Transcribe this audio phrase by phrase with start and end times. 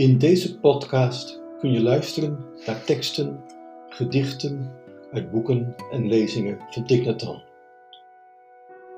[0.00, 3.44] In deze podcast kun je luisteren naar teksten,
[3.88, 4.72] gedichten
[5.12, 7.42] uit boeken en lezingen van Thich Nhat Hanh.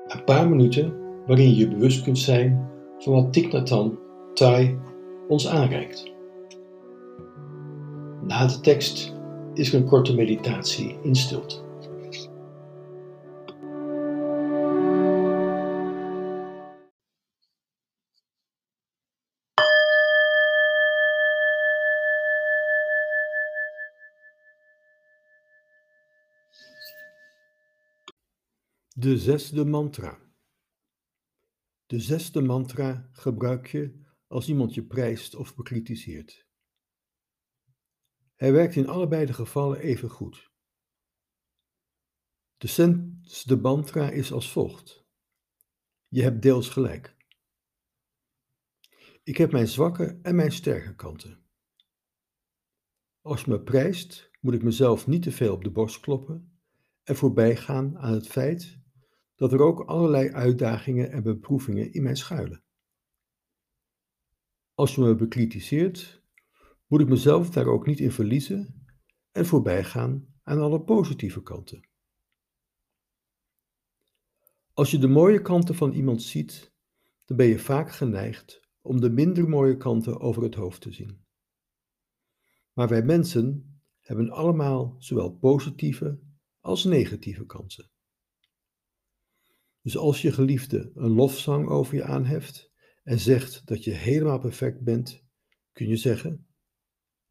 [0.07, 0.93] Een paar minuten
[1.25, 3.93] waarin je bewust kunt zijn van wat Thich Nhat Hanh
[4.33, 4.77] Thai
[5.27, 6.11] ons aanreikt.
[8.21, 9.13] Na de tekst
[9.53, 11.55] is er een korte meditatie in stilte.
[29.03, 30.19] De zesde mantra.
[31.85, 36.47] De zesde mantra gebruik je als iemand je prijst of bekritiseert.
[38.35, 40.51] Hij werkt in allebei de gevallen even goed.
[42.57, 45.05] De zesde mantra is als volgt.
[46.07, 47.15] Je hebt deels gelijk.
[49.23, 51.45] Ik heb mijn zwakke en mijn sterke kanten.
[53.21, 56.59] Als je me prijst, moet ik mezelf niet te veel op de borst kloppen
[57.03, 58.81] en voorbij gaan aan het feit
[59.43, 62.63] dat er ook allerlei uitdagingen en beproevingen in mij schuilen.
[64.73, 66.23] Als je me bekritiseert,
[66.87, 68.85] moet ik mezelf daar ook niet in verliezen
[69.31, 71.87] en voorbij gaan aan alle positieve kanten.
[74.73, 76.73] Als je de mooie kanten van iemand ziet,
[77.25, 81.25] dan ben je vaak geneigd om de minder mooie kanten over het hoofd te zien.
[82.73, 86.19] Maar wij mensen hebben allemaal zowel positieve
[86.59, 87.92] als negatieve kansen.
[89.83, 92.71] Dus als je geliefde een lofzang over je aanheft
[93.03, 95.23] en zegt dat je helemaal perfect bent,
[95.71, 96.47] kun je zeggen: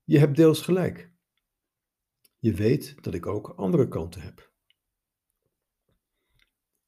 [0.04, 1.12] Je hebt deels gelijk.
[2.38, 4.52] Je weet dat ik ook andere kanten heb.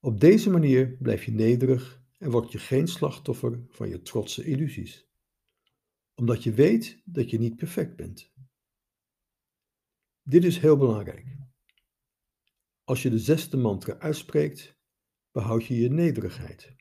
[0.00, 5.08] Op deze manier blijf je nederig en word je geen slachtoffer van je trotse illusies,
[6.14, 8.32] omdat je weet dat je niet perfect bent.
[10.22, 11.36] Dit is heel belangrijk.
[12.84, 14.73] Als je de zesde mantra uitspreekt,
[15.34, 16.77] behoud je je nederigheid.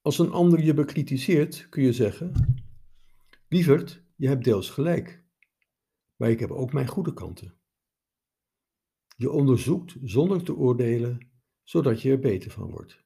[0.00, 2.32] Als een ander je bekritiseert, kun je zeggen:
[3.48, 5.24] Lieverd, je hebt deels gelijk,
[6.16, 7.58] maar ik heb ook mijn goede kanten.
[9.16, 11.30] Je onderzoekt zonder te oordelen,
[11.62, 13.04] zodat je er beter van wordt.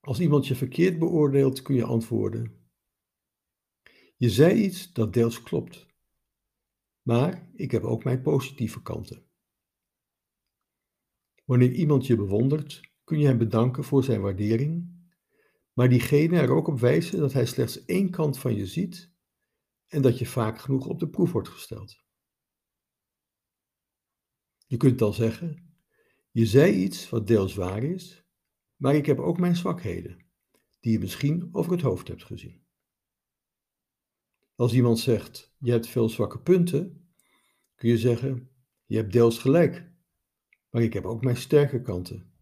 [0.00, 2.70] Als iemand je verkeerd beoordeelt, kun je antwoorden:
[4.16, 5.86] Je zei iets dat deels klopt,
[7.02, 9.27] maar ik heb ook mijn positieve kanten.
[11.48, 14.96] Wanneer iemand je bewondert, kun je hem bedanken voor zijn waardering,
[15.72, 19.12] maar diegene er ook op wijzen dat hij slechts één kant van je ziet
[19.86, 22.04] en dat je vaak genoeg op de proef wordt gesteld.
[24.66, 25.74] Je kunt dan zeggen:
[26.30, 28.24] Je zei iets wat deels waar is,
[28.76, 30.26] maar ik heb ook mijn zwakheden,
[30.80, 32.66] die je misschien over het hoofd hebt gezien.
[34.54, 37.12] Als iemand zegt: Je hebt veel zwakke punten,
[37.74, 38.50] kun je zeggen:
[38.86, 39.96] Je hebt deels gelijk,
[40.70, 42.32] maar ik heb ook mijn sterke kanten.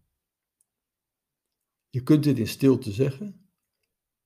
[1.89, 3.49] Je kunt dit in stilte zeggen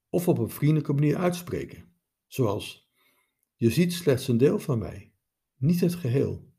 [0.09, 1.95] of op een vriendelijke manier uitspreken,
[2.27, 2.91] zoals:
[3.55, 5.13] Je ziet slechts een deel van mij,
[5.55, 6.53] niet het geheel.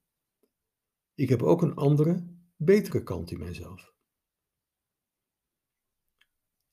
[1.15, 3.95] Ik heb ook een andere, betere kant in mijzelf.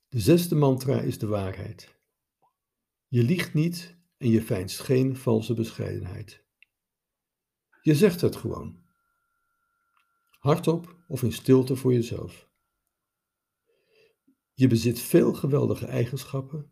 [0.07, 1.99] De zesde mantra is de waarheid.
[3.07, 6.45] Je liegt niet en je veinst geen valse bescheidenheid.
[7.81, 8.88] Je zegt het gewoon
[10.39, 12.49] hardop of in stilte voor jezelf.
[14.53, 16.71] Je bezit veel geweldige eigenschappen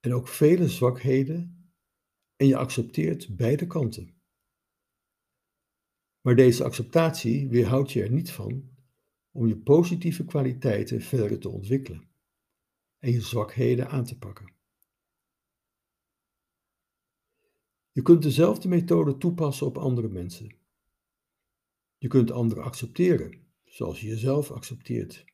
[0.00, 1.70] en ook vele zwakheden
[2.36, 4.14] en je accepteert beide kanten.
[6.20, 8.70] Maar deze acceptatie weerhoudt je er niet van
[9.30, 12.08] om je positieve kwaliteiten verder te ontwikkelen
[12.98, 14.54] en je zwakheden aan te pakken.
[17.92, 20.65] Je kunt dezelfde methode toepassen op andere mensen.
[21.98, 25.24] Je kunt anderen accepteren, zoals je jezelf accepteert.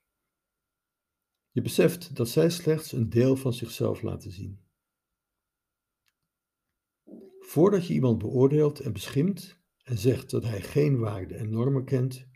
[1.50, 4.61] Je beseft dat zij slechts een deel van zichzelf laten zien.
[7.41, 12.26] Voordat je iemand beoordeelt en beschimpt en zegt dat hij geen waarden en normen kent,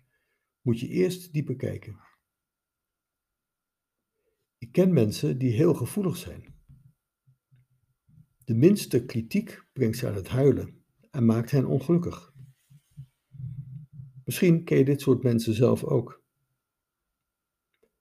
[0.61, 2.01] moet je eerst dieper kijken.
[4.59, 6.55] Ik ken mensen die heel gevoelig zijn.
[8.45, 12.35] De minste kritiek brengt ze aan het huilen en maakt hen ongelukkig.
[14.27, 16.25] Misschien ken je dit soort mensen zelf ook.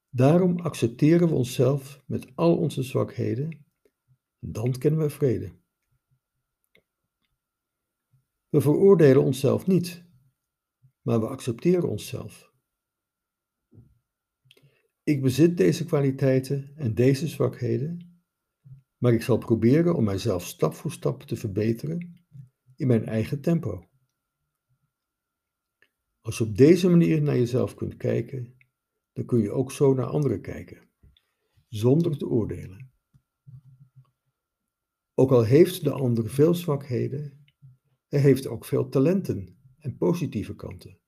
[0.10, 3.66] Daarom accepteren we onszelf met al onze zwakheden,
[4.40, 5.52] dan kennen we vrede.
[8.50, 10.06] We veroordelen onszelf niet,
[11.02, 12.54] maar we accepteren onszelf.
[15.04, 18.22] Ik bezit deze kwaliteiten en deze zwakheden,
[18.98, 22.26] maar ik zal proberen om mijzelf stap voor stap te verbeteren
[22.76, 23.90] in mijn eigen tempo.
[26.26, 28.58] Als je op deze manier naar jezelf kunt kijken,
[29.14, 30.90] dan kun je ook zo naar anderen kijken,
[31.68, 32.92] zonder te oordelen.
[35.14, 37.46] Ook al heeft de ander veel zwakheden,
[38.08, 41.00] hij heeft ook veel talenten en positieve kanten.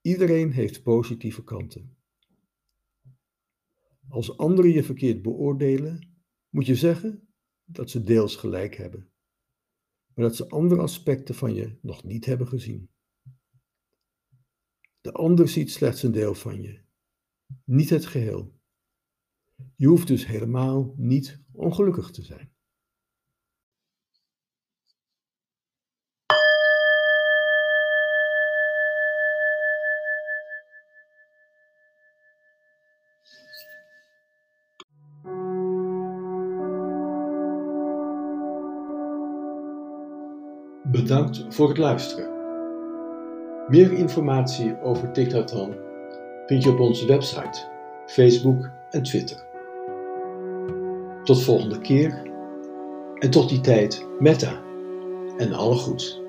[0.00, 1.96] Iedereen heeft positieve kanten.
[4.08, 7.28] Als anderen je verkeerd beoordelen, moet je zeggen
[7.64, 9.12] dat ze deels gelijk hebben,
[10.14, 12.96] maar dat ze andere aspecten van je nog niet hebben gezien.
[15.00, 16.80] De ander ziet slechts een deel van je,
[17.64, 18.56] niet het geheel.
[19.76, 22.52] Je hoeft dus helemaal niet ongelukkig te zijn.
[40.90, 42.37] Bedankt voor het luisteren.
[43.68, 45.74] Meer informatie over Tiktatan
[46.46, 47.66] vind je op onze website,
[48.06, 49.46] Facebook en Twitter.
[51.24, 52.22] Tot volgende keer
[53.14, 54.62] en tot die tijd, metta
[55.36, 56.20] en alle goeds.